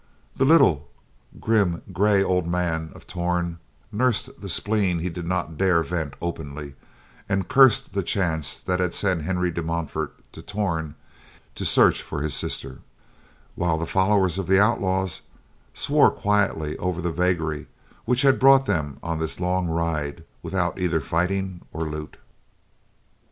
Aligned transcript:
The 0.35 0.45
little, 0.45 0.89
grim, 1.39 1.83
gray, 1.93 2.23
old 2.23 2.47
man 2.47 2.91
of 2.95 3.05
Torn 3.05 3.59
nursed 3.91 4.41
the 4.41 4.49
spleen 4.49 4.97
he 4.97 5.09
did 5.11 5.27
not 5.27 5.59
dare 5.59 5.83
vent 5.83 6.15
openly, 6.19 6.73
and 7.29 7.47
cursed 7.47 7.93
the 7.93 8.01
chance 8.01 8.59
that 8.59 8.79
had 8.79 8.95
sent 8.95 9.21
Henry 9.25 9.51
de 9.51 9.61
Montfort 9.61 10.13
to 10.33 10.41
Torn 10.41 10.95
to 11.53 11.65
search 11.65 12.01
for 12.01 12.23
his 12.23 12.33
sister; 12.33 12.79
while 13.53 13.77
the 13.77 13.85
followers 13.85 14.39
of 14.39 14.47
the 14.47 14.59
outlaw 14.59 15.05
swore 15.71 16.09
quietly 16.09 16.75
over 16.79 16.99
the 16.99 17.11
vagary 17.11 17.67
which 18.05 18.23
had 18.23 18.39
brought 18.39 18.65
them 18.65 18.97
on 19.03 19.19
this 19.19 19.39
long 19.39 19.67
ride 19.67 20.23
without 20.41 20.79
either 20.79 20.99
fighting 20.99 21.61
or 21.71 21.83
loot. 21.85 22.17